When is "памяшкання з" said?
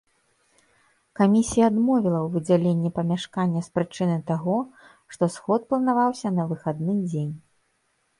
2.97-3.71